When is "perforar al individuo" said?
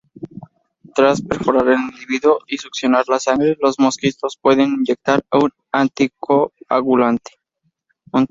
1.21-2.39